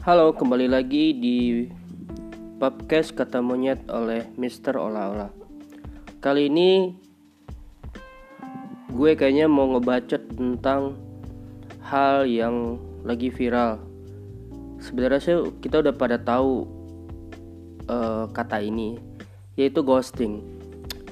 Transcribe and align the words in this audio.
Halo, 0.00 0.32
kembali 0.32 0.64
lagi 0.64 1.12
di 1.12 1.68
podcast 2.56 3.12
Kata 3.12 3.44
Monyet 3.44 3.84
oleh 3.92 4.32
Mr. 4.40 4.80
Ola 4.80 5.12
Ola. 5.12 5.28
Kali 6.24 6.48
ini 6.48 6.96
gue 8.88 9.12
kayaknya 9.12 9.44
mau 9.44 9.68
ngebacot 9.76 10.24
tentang 10.32 10.96
hal 11.84 12.24
yang 12.24 12.80
lagi 13.04 13.28
viral. 13.28 13.76
Sebenarnya 14.80 15.20
sih 15.20 15.36
kita 15.60 15.84
udah 15.84 15.92
pada 15.92 16.16
tahu 16.16 16.64
uh, 17.84 18.24
kata 18.32 18.64
ini, 18.64 18.96
yaitu 19.60 19.84
ghosting. 19.84 20.40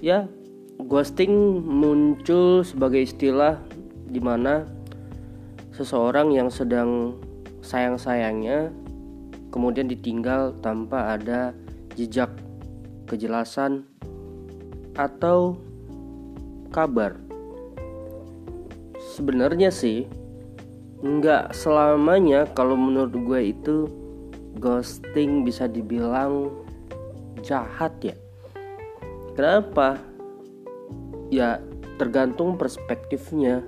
Ya, 0.01 0.33
ghosting 0.81 1.61
muncul 1.61 2.65
sebagai 2.65 3.05
istilah 3.05 3.61
di 4.09 4.25
mana 4.25 4.65
seseorang 5.77 6.33
yang 6.33 6.49
sedang 6.49 7.21
sayang-sayangnya 7.69 8.73
kemudian 9.53 9.85
ditinggal 9.93 10.57
tanpa 10.65 11.21
ada 11.21 11.53
jejak 11.93 12.33
kejelasan 13.05 13.85
atau 14.97 15.61
kabar. 16.73 17.21
Sebenarnya 18.97 19.69
sih 19.69 20.09
nggak 21.05 21.53
selamanya 21.53 22.49
kalau 22.57 22.75
menurut 22.75 23.15
gue 23.15 23.41
itu 23.53 23.77
ghosting 24.57 25.45
bisa 25.45 25.69
dibilang 25.69 26.51
jahat 27.45 27.93
ya. 28.01 28.17
Kenapa? 29.37 30.01
Ya 31.29 31.63
tergantung 32.01 32.59
perspektifnya 32.59 33.63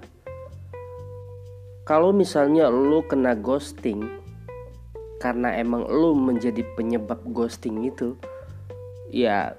kalau 1.91 2.15
misalnya 2.15 2.71
lu 2.71 3.03
kena 3.03 3.35
ghosting 3.35 4.07
karena 5.19 5.59
emang 5.59 5.91
lu 5.91 6.15
menjadi 6.15 6.63
penyebab 6.79 7.19
ghosting 7.35 7.83
itu 7.91 8.15
ya 9.11 9.59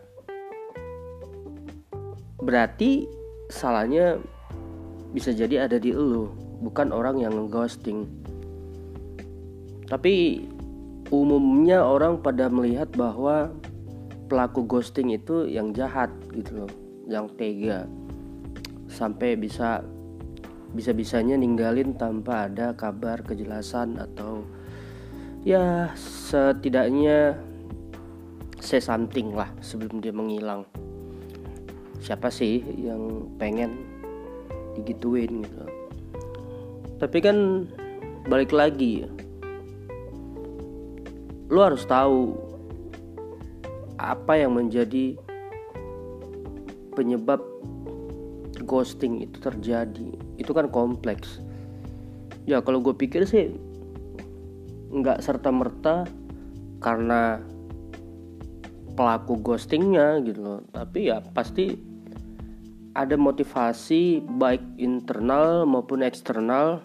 berarti 2.39 3.11
salahnya 3.51 4.15
bisa 5.11 5.35
jadi 5.35 5.67
ada 5.67 5.75
di 5.75 5.91
lu 5.91 6.31
bukan 6.63 6.95
orang 6.95 7.19
yang 7.19 7.35
ngeghosting. 7.35 8.07
Tapi 9.91 10.47
umumnya 11.11 11.83
orang 11.83 12.23
pada 12.23 12.47
melihat 12.47 12.87
bahwa 12.95 13.51
pelaku 14.31 14.63
ghosting 14.63 15.11
itu 15.11 15.51
yang 15.51 15.75
jahat 15.75 16.07
gitu 16.31 16.63
loh 16.63 16.71
yang 17.11 17.27
tega 17.35 17.83
sampai 18.87 19.35
bisa 19.35 19.83
bisa-bisanya 20.71 21.35
ninggalin 21.35 21.95
tanpa 21.95 22.47
ada 22.47 22.71
kabar 22.75 23.19
kejelasan 23.23 23.99
atau 23.99 24.47
ya 25.43 25.91
setidaknya 25.97 27.35
say 28.61 28.79
something 28.79 29.35
lah 29.35 29.51
sebelum 29.59 29.99
dia 29.99 30.15
menghilang. 30.15 30.63
Siapa 32.01 32.31
sih 32.33 32.63
yang 32.81 33.29
pengen 33.37 33.83
digituin 34.79 35.43
gitu? 35.43 35.65
Tapi 36.97 37.17
kan 37.19 37.67
balik 38.29 38.53
lagi 38.53 39.09
lu 41.51 41.59
harus 41.59 41.83
tahu 41.83 42.31
apa 43.99 44.39
yang 44.39 44.55
menjadi 44.55 45.19
penyebab 46.95 47.43
ghosting 48.63 49.21
itu 49.21 49.37
terjadi 49.41 50.09
itu 50.41 50.51
kan 50.53 50.69
kompleks. 50.69 51.41
Ya 52.49 52.61
kalau 52.65 52.81
gue 52.81 52.97
pikir 52.97 53.25
sih 53.29 53.53
nggak 54.91 55.23
serta 55.23 55.53
merta 55.53 56.09
karena 56.81 57.39
pelaku 58.97 59.39
ghostingnya 59.39 60.19
gitu 60.25 60.41
loh. 60.41 60.59
Tapi 60.73 61.13
ya 61.13 61.21
pasti 61.21 61.77
ada 62.91 63.15
motivasi 63.15 64.19
baik 64.35 64.81
internal 64.81 65.63
maupun 65.63 66.03
eksternal 66.03 66.83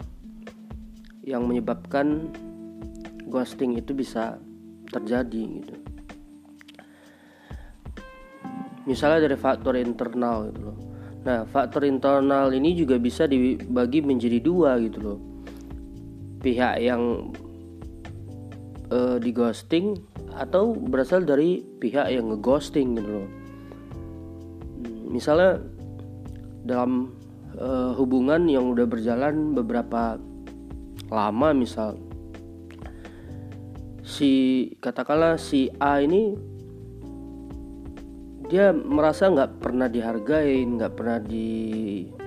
yang 1.27 1.43
menyebabkan 1.43 2.31
ghosting 3.27 3.75
itu 3.75 3.91
bisa 3.91 4.39
terjadi 4.87 5.43
gitu. 5.59 5.75
Misalnya 8.87 9.27
dari 9.27 9.35
faktor 9.35 9.75
internal 9.75 10.47
gitu 10.47 10.61
loh 10.63 10.86
Nah, 11.25 11.47
faktor 11.49 11.87
internal 11.87 12.53
ini 12.53 12.77
juga 12.77 12.99
bisa 13.01 13.25
dibagi 13.25 14.03
menjadi 14.03 14.37
dua 14.43 14.77
gitu 14.83 14.99
loh. 15.01 15.19
Pihak 16.43 16.77
yang 16.83 17.33
uh, 18.93 19.17
di 19.17 19.31
ghosting 19.33 19.97
atau 20.37 20.77
berasal 20.77 21.25
dari 21.25 21.65
pihak 21.81 22.13
yang 22.13 22.29
ngeghosting 22.29 22.95
gitu 22.99 23.09
loh. 23.09 23.27
Misalnya 25.07 25.63
dalam 26.67 27.15
uh, 27.57 27.95
hubungan 27.97 28.45
yang 28.45 28.69
udah 28.71 28.85
berjalan 28.85 29.55
beberapa 29.55 30.19
lama 31.07 31.55
misal 31.55 31.95
si 34.07 34.31
katakanlah 34.83 35.39
si 35.39 35.71
A 35.79 35.99
ini 36.03 36.35
dia 38.47 38.71
merasa 38.71 39.27
nggak 39.27 39.59
pernah 39.59 39.91
dihargain 39.91 40.79
nggak 40.79 40.95
pernah 40.95 41.19
diakui 41.19 42.23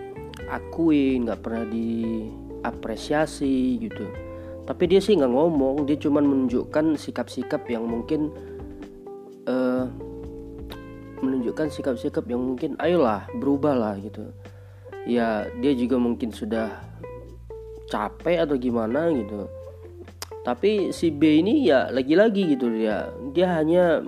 nggak 1.24 1.40
pernah 1.40 1.64
diapresiasi 1.64 3.80
gitu. 3.80 4.04
Tapi 4.68 4.84
dia 4.86 5.00
sih 5.00 5.16
nggak 5.16 5.32
ngomong 5.32 5.88
dia 5.88 5.96
cuma 5.96 6.20
menunjukkan 6.20 7.00
sikap-sikap 7.00 7.64
yang 7.72 7.88
mungkin 7.88 8.28
uh, 9.48 9.88
menunjukkan 11.24 11.72
sikap-sikap 11.72 12.28
yang 12.28 12.44
mungkin 12.44 12.76
ayolah 12.76 13.24
berubahlah 13.40 13.96
gitu. 14.04 14.28
Ya 15.08 15.48
dia 15.64 15.72
juga 15.72 15.96
mungkin 15.96 16.36
sudah 16.36 16.68
capek 17.88 18.44
atau 18.44 18.60
gimana 18.60 19.08
gitu. 19.08 19.48
Tapi 20.44 20.92
si 20.92 21.08
B 21.12 21.40
ini 21.40 21.68
ya 21.68 21.90
lagi-lagi 21.92 22.56
gitu 22.56 22.70
dia 22.72 23.12
dia 23.32 23.48
hanya 23.60 24.00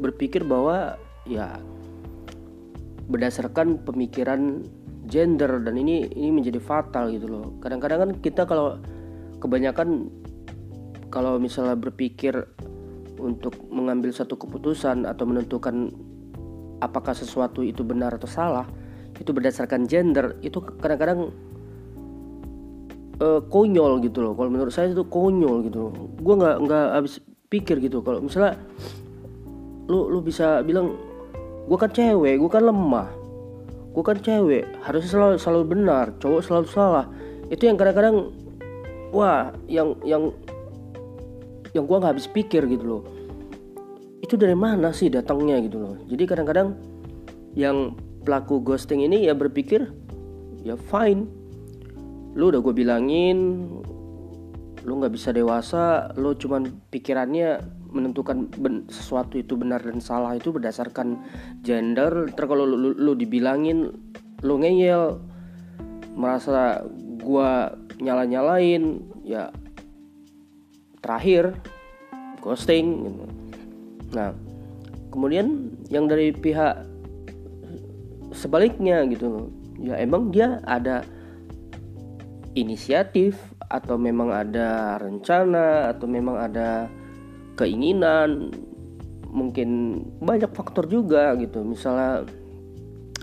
berpikir 0.00 0.42
bahwa 0.42 0.96
ya 1.28 1.60
berdasarkan 3.10 3.82
pemikiran 3.84 4.64
gender 5.10 5.60
dan 5.60 5.74
ini 5.76 6.06
ini 6.14 6.30
menjadi 6.30 6.62
fatal 6.62 7.10
gitu 7.10 7.26
loh. 7.26 7.46
Kadang-kadang 7.60 7.98
kan 7.98 8.10
kita 8.22 8.42
kalau 8.46 8.78
kebanyakan 9.42 10.08
kalau 11.10 11.36
misalnya 11.42 11.74
berpikir 11.74 12.46
untuk 13.18 13.52
mengambil 13.68 14.14
satu 14.14 14.38
keputusan 14.38 15.04
atau 15.04 15.24
menentukan 15.28 15.92
apakah 16.80 17.12
sesuatu 17.12 17.60
itu 17.60 17.84
benar 17.84 18.16
atau 18.16 18.30
salah 18.30 18.64
itu 19.20 19.36
berdasarkan 19.36 19.84
gender 19.84 20.40
itu 20.40 20.64
kadang-kadang 20.80 21.28
uh, 23.20 23.40
konyol 23.52 24.00
gitu 24.00 24.24
loh. 24.24 24.32
Kalau 24.32 24.48
menurut 24.48 24.72
saya 24.72 24.88
itu 24.94 25.04
konyol 25.04 25.68
gitu 25.68 25.78
loh. 25.88 25.92
Gue 26.22 26.34
nggak 26.40 26.56
nggak 26.64 26.86
habis 26.96 27.20
pikir 27.52 27.82
gitu. 27.84 28.00
Kalau 28.00 28.24
misalnya 28.24 28.56
lu 29.90 30.06
lu 30.06 30.22
bisa 30.22 30.62
bilang 30.62 30.94
gue 31.66 31.78
kan 31.78 31.90
cewek 31.90 32.38
gue 32.38 32.50
kan 32.50 32.62
lemah. 32.62 33.10
Gue 33.90 34.06
kan 34.06 34.22
cewek 34.22 34.70
harus 34.86 35.10
selalu 35.10 35.34
selalu 35.42 35.64
benar 35.66 36.14
cowok 36.22 36.40
selalu 36.46 36.66
salah. 36.70 37.06
Itu 37.50 37.66
yang 37.66 37.74
kadang-kadang 37.74 38.30
wah 39.10 39.50
yang 39.66 39.98
yang 40.06 40.30
yang 41.74 41.84
gue 41.90 41.96
nggak 41.98 42.14
habis 42.14 42.30
pikir 42.30 42.70
gitu 42.70 42.86
loh. 42.86 43.02
Itu 44.22 44.38
dari 44.38 44.54
mana 44.54 44.94
sih 44.94 45.10
datangnya 45.10 45.58
gitu 45.66 45.82
loh. 45.82 45.94
Jadi 46.06 46.22
kadang-kadang 46.22 46.78
yang 47.58 47.98
pelaku 48.22 48.62
ghosting 48.62 49.02
ini 49.02 49.26
ya 49.26 49.34
berpikir 49.34 49.90
ya 50.62 50.78
fine. 50.78 51.26
Lu 52.38 52.54
udah 52.54 52.62
gue 52.62 52.70
bilangin 52.70 53.66
lu 54.80 54.96
nggak 54.96 55.12
bisa 55.12 55.28
dewasa 55.32 56.08
lu 56.16 56.32
cuman 56.32 56.72
pikirannya 56.88 57.60
menentukan 57.90 58.46
ben, 58.58 58.86
sesuatu 58.88 59.36
itu 59.36 59.58
benar 59.58 59.82
dan 59.82 59.98
salah 59.98 60.38
itu 60.38 60.54
berdasarkan 60.54 61.18
gender 61.62 62.30
ter 62.32 62.44
kalau 62.46 62.64
lu, 62.64 62.76
lu, 62.78 62.90
lu 62.94 63.12
dibilangin 63.18 63.90
lu 64.40 64.54
ngeyel 64.62 65.20
merasa 66.14 66.86
gua 67.20 67.74
nyala 68.00 68.24
nyalain 68.24 69.04
ya 69.26 69.52
terakhir 71.04 71.52
ghosting 72.40 73.04
gitu. 73.04 73.24
nah 74.16 74.32
kemudian 75.12 75.70
yang 75.92 76.08
dari 76.08 76.32
pihak 76.32 76.86
sebaliknya 78.32 79.04
gitu 79.10 79.52
ya 79.80 79.98
emang 80.00 80.32
dia 80.32 80.62
ada 80.64 81.04
inisiatif 82.54 83.38
atau 83.70 83.94
memang 83.94 84.34
ada 84.34 84.98
rencana 84.98 85.94
atau 85.94 86.06
memang 86.10 86.36
ada 86.36 86.90
keinginan 87.58 88.52
mungkin 89.30 90.02
banyak 90.18 90.50
faktor 90.52 90.90
juga 90.90 91.34
gitu. 91.38 91.62
Misalnya 91.62 92.26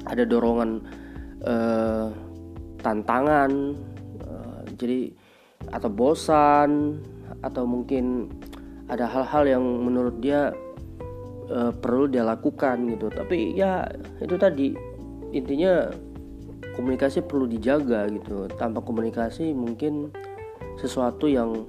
ada 0.07 0.24
dorongan 0.24 0.83
eh, 1.44 2.07
tantangan 2.79 3.51
eh, 4.24 4.59
jadi 4.79 5.00
atau 5.74 5.89
bosan 5.91 7.01
atau 7.44 7.68
mungkin 7.68 8.31
ada 8.88 9.03
hal-hal 9.03 9.44
yang 9.44 9.63
menurut 9.83 10.15
dia 10.24 10.56
uh, 11.51 11.71
perlu 11.75 12.07
dia 12.07 12.24
lakukan 12.24 12.88
gitu. 12.95 13.12
Tapi 13.12 13.56
ya 13.56 13.83
itu 14.24 14.35
tadi. 14.39 14.71
Intinya 15.35 15.91
komunikasi 16.79 17.19
perlu 17.27 17.51
dijaga 17.51 18.07
gitu. 18.07 18.47
Tanpa 18.56 18.79
komunikasi 18.79 19.51
mungkin 19.51 20.12
sesuatu 20.79 21.27
yang 21.27 21.68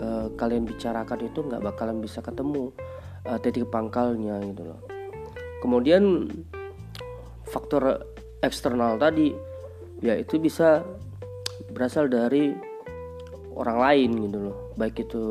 uh, 0.00 0.26
kalian 0.36 0.64
bicarakan 0.64 1.20
itu 1.26 1.44
nggak 1.44 1.62
bakalan 1.62 1.98
bisa 2.00 2.24
ketemu 2.24 2.72
uh, 3.26 3.38
titik 3.38 3.68
pangkalnya 3.68 4.40
gitu 4.42 4.72
loh. 4.72 4.80
Kemudian 5.62 6.26
faktor 7.46 8.02
eksternal 8.42 8.98
tadi 8.98 9.30
ya 10.02 10.18
itu 10.18 10.40
bisa 10.42 10.82
berasal 11.70 12.10
dari 12.10 12.50
orang 13.54 13.78
lain 13.78 14.10
gitu 14.28 14.38
loh. 14.50 14.56
Baik 14.74 15.06
itu 15.06 15.24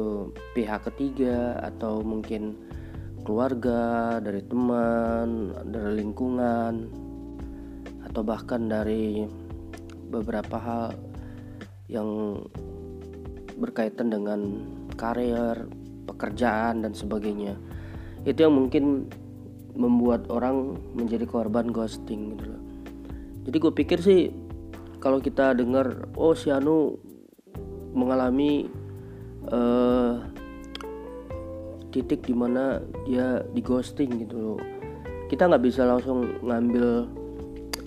pihak 0.54 0.88
ketiga 0.94 1.58
atau 1.60 2.00
mungkin 2.06 2.56
keluarga 3.22 4.18
dari 4.18 4.42
teman 4.46 5.54
dari 5.70 6.02
lingkungan 6.02 6.90
atau 8.10 8.22
bahkan 8.26 8.66
dari 8.66 9.26
beberapa 10.10 10.58
hal 10.58 10.86
yang 11.88 12.40
berkaitan 13.62 14.10
dengan 14.10 14.66
karir 14.98 15.70
pekerjaan 16.10 16.82
dan 16.82 16.98
sebagainya. 16.98 17.54
Itu 18.26 18.50
yang 18.50 18.58
mungkin 18.58 19.06
membuat 19.78 20.28
orang 20.34 20.82
menjadi 20.98 21.30
korban 21.30 21.70
ghosting 21.70 22.36
gitu 22.36 22.58
loh. 22.58 22.62
Jadi 23.46 23.58
gue 23.58 23.74
pikir 23.74 24.00
sih 24.02 24.22
kalau 24.98 25.22
kita 25.22 25.54
dengar 25.54 26.10
oh 26.18 26.34
si 26.34 26.50
Anu 26.50 26.98
mengalami 27.94 28.70
uh, 29.50 30.22
titik 31.94 32.26
di 32.26 32.36
mana 32.36 32.82
dia 33.06 33.46
di 33.54 33.62
ghosting 33.62 34.26
gitu 34.28 34.36
loh. 34.38 34.60
Kita 35.30 35.48
nggak 35.48 35.64
bisa 35.64 35.88
langsung 35.88 36.28
ngambil 36.44 37.08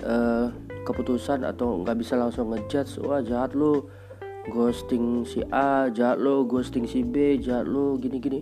uh, 0.06 0.48
keputusan 0.84 1.44
atau 1.48 1.80
nggak 1.80 1.96
bisa 1.96 2.14
langsung 2.16 2.52
ngejudge 2.52 3.00
wah 3.00 3.24
jahat 3.24 3.56
lo 3.56 3.88
ghosting 4.50 5.24
si 5.24 5.40
A 5.52 5.88
jahat 5.88 6.20
lo. 6.20 6.44
Ghosting 6.44 6.84
si 6.84 7.00
B 7.00 7.40
jahat 7.40 7.68
lo. 7.68 7.96
Gini 7.96 8.18
gini 8.20 8.40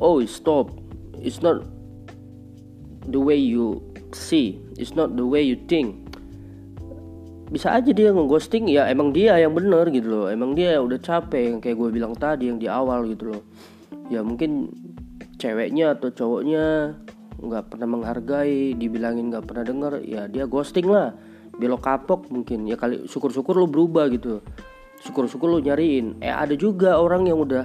oh 0.00 0.22
stop. 0.24 0.72
It's 1.18 1.42
not 1.42 1.66
the 3.08 3.18
way 3.18 3.36
you 3.36 3.82
see. 4.14 4.62
It's 4.78 4.94
not 4.94 5.18
the 5.18 5.26
way 5.26 5.42
you 5.42 5.58
think. 5.66 6.06
Bisa 7.48 7.72
aja 7.74 7.90
dia 7.90 8.12
ngeghosting. 8.12 8.68
Ya 8.70 8.86
emang 8.86 9.10
dia 9.10 9.40
yang 9.40 9.56
bener 9.56 9.88
gitu 9.90 10.08
loh. 10.08 10.26
Emang 10.28 10.54
dia 10.54 10.78
udah 10.78 11.00
capek 11.00 11.52
yang 11.52 11.58
kayak 11.58 11.76
gue 11.80 11.88
bilang 11.90 12.14
tadi 12.14 12.52
yang 12.52 12.60
di 12.60 12.68
awal 12.70 13.08
gitu 13.08 13.34
loh. 13.34 13.42
Ya 14.12 14.22
mungkin 14.22 14.72
ceweknya 15.40 15.96
atau 15.96 16.12
cowoknya 16.12 16.96
nggak 17.38 17.70
pernah 17.70 17.86
menghargai 17.86 18.74
dibilangin 18.74 19.30
nggak 19.30 19.46
pernah 19.46 19.62
denger 19.62 19.92
ya 20.04 20.28
dia 20.28 20.44
ghosting 20.46 20.86
lah. 20.86 21.16
Belok 21.58 21.82
kapok 21.82 22.30
mungkin. 22.30 22.68
Ya 22.68 22.78
kali 22.78 23.08
syukur-syukur 23.10 23.58
lo 23.58 23.66
berubah 23.66 24.06
gitu 24.12 24.44
syukur-syukur 25.02 25.48
lo 25.50 25.58
nyariin. 25.62 26.18
Eh 26.22 26.30
ada 26.30 26.54
juga 26.58 26.98
orang 26.98 27.26
yang 27.30 27.38
udah 27.42 27.64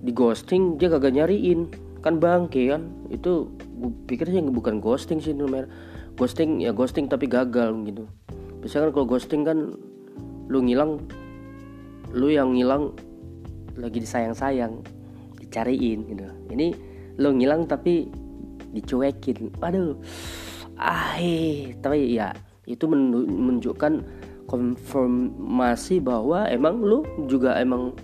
di 0.00 0.10
ghosting 0.14 0.76
dia 0.76 0.90
kagak 0.90 1.14
nyariin. 1.14 1.70
Kan 2.00 2.16
bangke 2.16 2.72
kan? 2.72 2.88
Itu 3.12 3.52
gue 3.58 3.92
pikir 4.08 4.28
sih 4.28 4.40
bukan 4.44 4.80
ghosting 4.80 5.20
sih 5.20 5.32
namanya 5.36 5.68
ghosting 6.16 6.60
ya 6.60 6.72
ghosting 6.76 7.08
tapi 7.08 7.28
gagal 7.28 7.72
gitu. 7.88 8.04
Biasanya 8.60 8.88
kan 8.88 8.92
kalau 8.92 9.06
ghosting 9.08 9.42
kan 9.44 9.58
lu 10.50 10.58
ngilang 10.64 11.00
lu 12.10 12.28
yang 12.28 12.52
ngilang 12.52 12.92
lagi 13.78 14.02
disayang-sayang 14.02 14.82
dicariin 15.38 16.04
gitu. 16.10 16.26
Ini 16.52 16.66
lu 17.20 17.32
ngilang 17.36 17.64
tapi 17.70 18.10
dicuekin. 18.74 19.54
Aduh. 19.64 19.96
Ah 20.80 21.16
tapi 21.80 22.16
ya 22.16 22.32
itu 22.64 22.84
menunjukkan 22.88 23.92
konfirmasi 24.50 26.02
bahwa 26.02 26.50
emang 26.50 26.82
lu 26.82 27.06
juga 27.30 27.54
emang 27.62 27.94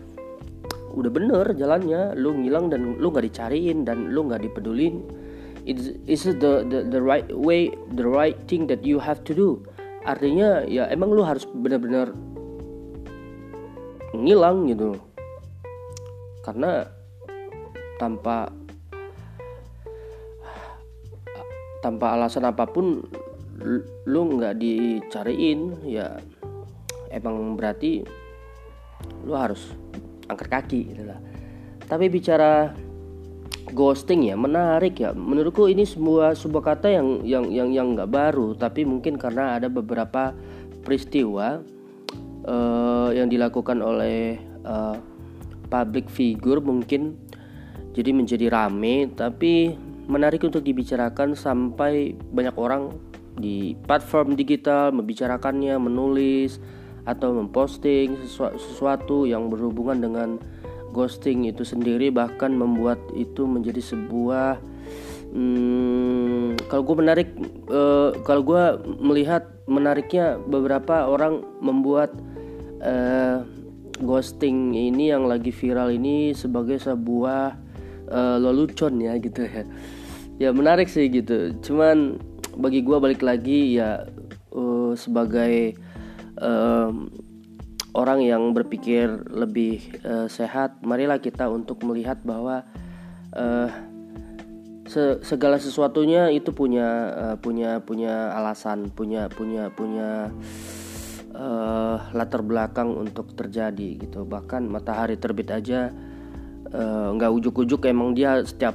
udah 0.94 1.10
bener 1.10 1.50
jalannya. 1.58 2.14
Lu 2.14 2.38
ngilang 2.38 2.70
dan 2.70 3.02
lu 3.02 3.10
nggak 3.10 3.26
dicariin 3.26 3.82
dan 3.82 4.14
lu 4.14 4.31
nggak 4.31 4.46
dipedulin 4.46 5.26
it's, 5.66 5.90
it's 6.06 6.25
the, 6.25 6.62
the 6.70 6.87
the 6.87 7.02
right 7.02 7.26
way 7.34 7.75
the 7.98 8.06
right 8.06 8.38
thing 8.46 8.70
that 8.70 8.87
you 8.87 9.02
have 9.02 9.20
to 9.26 9.34
do. 9.34 9.60
Artinya 10.06 10.62
ya 10.70 10.87
emang 10.87 11.10
lu 11.10 11.26
harus 11.26 11.43
benar-benar 11.50 12.14
ngilang 14.14 14.70
gitu. 14.70 14.94
Karena 16.46 16.87
tanpa 17.99 18.46
tanpa 21.82 22.14
alasan 22.14 22.46
apa 22.46 22.64
pun 22.70 23.02
lu 24.06 24.20
nggak 24.38 24.62
dicariin 24.62 25.82
ya 25.82 26.22
emang 27.16 27.56
berarti 27.56 28.04
lu 29.24 29.32
harus 29.32 29.72
angkat 30.28 30.48
kaki 30.52 30.80
gitu 30.92 31.08
lah. 31.08 31.18
Tapi 31.88 32.12
bicara 32.12 32.76
ghosting 33.72 34.28
ya 34.28 34.36
menarik 34.36 35.00
ya. 35.00 35.16
Menurutku 35.16 35.66
ini 35.66 35.82
sebuah 35.88 36.36
sebuah 36.36 36.76
kata 36.76 36.92
yang 36.92 37.24
yang 37.24 37.44
yang 37.48 37.68
yang 37.72 37.86
nggak 37.96 38.12
baru 38.12 38.54
tapi 38.54 38.84
mungkin 38.84 39.16
karena 39.16 39.56
ada 39.56 39.72
beberapa 39.72 40.36
peristiwa 40.84 41.64
uh, 42.46 43.10
yang 43.10 43.26
dilakukan 43.26 43.82
oleh 43.82 44.38
uh, 44.62 44.94
public 45.66 46.06
figure 46.06 46.62
mungkin 46.62 47.18
jadi 47.92 48.14
menjadi 48.14 48.46
rame 48.52 49.10
tapi 49.18 49.74
menarik 50.06 50.46
untuk 50.46 50.62
dibicarakan 50.62 51.34
sampai 51.34 52.14
banyak 52.30 52.54
orang 52.54 52.94
di 53.36 53.74
platform 53.84 54.38
digital 54.38 54.94
membicarakannya 54.94 55.74
menulis 55.76 56.62
atau 57.06 57.32
memposting 57.32 58.19
sesuatu 58.26 59.25
yang 59.25 59.47
berhubungan 59.47 60.03
dengan 60.03 60.29
ghosting 60.91 61.47
itu 61.47 61.62
sendiri 61.62 62.11
bahkan 62.11 62.50
membuat 62.50 62.99
itu 63.14 63.47
menjadi 63.47 63.79
sebuah 63.79 64.58
hmm, 65.31 66.67
kalau 66.67 66.82
gue 66.82 66.97
menarik 66.99 67.29
uh, 67.70 68.11
kalau 68.26 68.43
gue 68.43 68.62
melihat 68.99 69.47
menariknya 69.70 70.38
beberapa 70.43 71.06
orang 71.06 71.43
membuat 71.62 72.11
uh, 72.83 73.42
ghosting 74.02 74.76
ini 74.76 75.14
yang 75.14 75.25
lagi 75.25 75.49
viral 75.54 75.95
ini 75.95 76.37
sebagai 76.37 76.76
sebuah 76.83 77.57
uh, 78.11 78.37
lelucon 78.40 79.00
ya 79.00 79.16
gitu 79.16 79.47
ya. 79.47 79.64
Ya 80.37 80.50
menarik 80.52 80.92
sih 80.92 81.09
gitu. 81.09 81.57
Cuman 81.64 82.21
bagi 82.61 82.85
gue 82.85 82.97
balik 83.00 83.25
lagi 83.25 83.80
ya 83.80 84.04
uh, 84.52 84.92
sebagai 84.92 85.76
uh, 86.40 86.90
orang 87.97 88.21
yang 88.21 88.52
berpikir 88.52 89.09
lebih 89.33 89.81
uh, 90.05 90.28
sehat, 90.28 90.85
marilah 90.85 91.16
kita 91.16 91.49
untuk 91.49 91.81
melihat 91.83 92.21
bahwa 92.23 92.64
uh, 93.33 93.69
se 94.87 95.19
segala 95.26 95.59
sesuatunya 95.59 96.31
itu 96.31 96.55
punya 96.55 96.88
uh, 97.11 97.37
punya 97.40 97.83
punya 97.83 98.37
alasan, 98.37 98.93
punya 98.93 99.26
punya 99.33 99.73
punya 99.75 100.31
uh, 101.35 101.97
latar 102.14 102.45
belakang 102.45 102.95
untuk 102.95 103.35
terjadi 103.35 104.07
gitu. 104.07 104.23
Bahkan 104.28 104.69
matahari 104.69 105.19
terbit 105.19 105.50
aja 105.50 105.90
nggak 107.16 107.31
uh, 107.31 107.37
ujuk-ujuk 107.38 107.87
emang 107.88 108.12
dia 108.12 108.43
setiap 108.43 108.75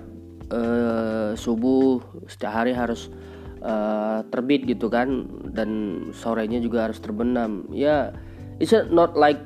uh, 0.51 1.36
subuh 1.36 2.01
setiap 2.25 2.63
hari 2.63 2.72
harus 2.75 3.12
uh, 3.62 4.25
terbit 4.30 4.65
gitu 4.68 4.89
kan 4.91 5.25
dan 5.53 6.03
sorenya 6.13 6.62
juga 6.62 6.89
harus 6.89 7.00
terbenam. 7.00 7.65
Ya 7.72 8.13
it's 8.62 8.74
not 8.91 9.18
like 9.18 9.39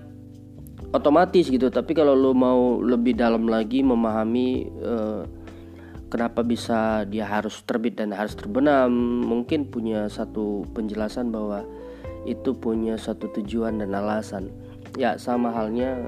otomatis 0.92 1.52
gitu 1.52 1.68
tapi 1.68 1.92
kalau 1.92 2.16
lo 2.16 2.32
mau 2.32 2.80
lebih 2.80 3.20
dalam 3.20 3.48
lagi 3.52 3.84
memahami 3.84 4.72
uh, 4.84 5.24
kenapa 6.08 6.46
bisa 6.48 7.04
dia 7.08 7.28
harus 7.28 7.60
terbit 7.68 8.00
dan 8.00 8.16
harus 8.16 8.36
terbenam 8.40 8.92
mungkin 9.24 9.68
punya 9.68 10.08
satu 10.08 10.64
penjelasan 10.72 11.32
bahwa 11.34 11.68
itu 12.26 12.58
punya 12.58 12.98
satu 12.98 13.30
tujuan 13.40 13.84
dan 13.84 13.94
alasan. 13.94 14.50
Ya 14.98 15.20
sama 15.20 15.54
halnya 15.54 16.08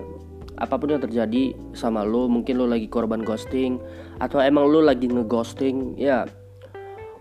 apa 0.58 0.74
pun 0.82 0.90
yang 0.90 1.04
terjadi 1.04 1.54
sama 1.78 2.02
lo 2.02 2.26
mungkin 2.26 2.58
lo 2.58 2.66
lagi 2.66 2.90
korban 2.90 3.22
ghosting 3.22 3.78
atau 4.18 4.42
emang 4.42 4.66
lo 4.66 4.82
lagi 4.82 5.06
ngeghosting 5.06 5.94
ya 6.02 6.26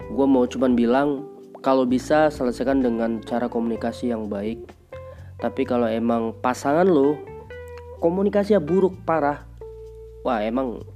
gue 0.06 0.26
mau 0.26 0.46
cuman 0.46 0.78
bilang 0.78 1.26
kalau 1.66 1.82
bisa 1.82 2.30
selesaikan 2.30 2.78
dengan 2.78 3.18
cara 3.26 3.50
komunikasi 3.50 4.14
yang 4.14 4.30
baik. 4.30 4.62
Tapi 5.42 5.66
kalau 5.66 5.90
emang 5.90 6.32
pasangan 6.38 6.86
lo 6.86 7.18
komunikasinya 7.98 8.62
buruk 8.62 8.94
parah. 9.02 9.42
Wah 10.22 10.42
emang 10.46 10.86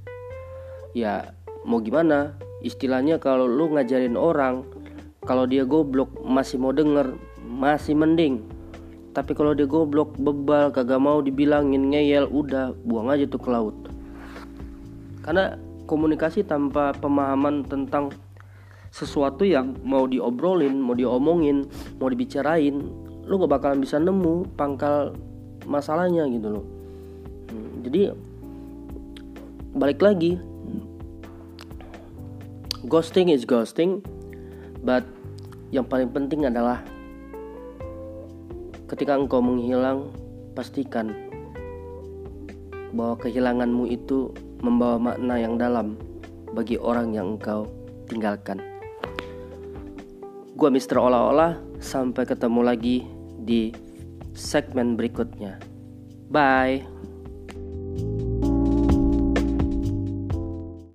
ya 0.95 1.35
mau 1.67 1.83
gimana? 1.83 2.39
Istilahnya 2.61 3.17
kalau 3.17 3.49
lu 3.49 3.73
ngajarin 3.73 4.15
orang 4.15 4.63
kalau 5.25 5.45
dia 5.45 5.67
goblok 5.67 6.09
masih 6.23 6.57
mau 6.57 6.71
denger 6.71 7.13
masih 7.43 7.93
mending. 7.93 8.41
Tapi 9.11 9.35
kalau 9.35 9.51
dia 9.51 9.67
goblok 9.67 10.15
bebal 10.15 10.71
kagak 10.71 11.03
mau 11.03 11.19
dibilangin 11.19 11.91
ngeyel 11.91 12.31
udah 12.31 12.71
buang 12.87 13.11
aja 13.11 13.27
tuh 13.27 13.43
ke 13.43 13.49
laut. 13.51 13.75
Karena 15.21 15.59
komunikasi 15.85 16.47
tanpa 16.47 16.95
pemahaman 16.95 17.67
tentang 17.67 18.15
sesuatu 18.91 19.47
yang 19.47 19.79
mau 19.87 20.03
diobrolin, 20.03 20.75
mau 20.75 20.91
diomongin, 20.91 21.65
mau 21.97 22.11
dibicarain, 22.11 22.75
lu 23.23 23.33
gak 23.39 23.51
bakalan 23.55 23.79
bisa 23.79 23.95
nemu 23.97 24.51
pangkal 24.59 25.15
masalahnya 25.63 26.27
gitu 26.27 26.59
loh. 26.59 26.65
Hmm, 27.47 27.87
jadi 27.87 28.11
balik 29.79 30.03
lagi, 30.03 30.35
ghosting 32.91 33.31
is 33.31 33.47
ghosting, 33.47 34.03
but 34.83 35.07
yang 35.71 35.87
paling 35.87 36.11
penting 36.11 36.43
adalah 36.43 36.83
ketika 38.91 39.15
engkau 39.15 39.39
menghilang, 39.39 40.11
pastikan 40.51 41.15
bahwa 42.91 43.15
kehilanganmu 43.23 43.87
itu 43.87 44.35
membawa 44.59 44.99
makna 44.99 45.39
yang 45.39 45.55
dalam 45.55 45.95
bagi 46.51 46.75
orang 46.75 47.15
yang 47.15 47.39
engkau 47.39 47.63
tinggalkan. 48.11 48.70
Gua 50.61 50.69
Mister 50.69 51.01
Olah-olah, 51.01 51.57
sampai 51.81 52.21
ketemu 52.21 52.61
lagi 52.61 53.01
di 53.41 53.73
segmen 54.37 54.93
berikutnya. 54.93 55.57
Bye. 56.29 56.85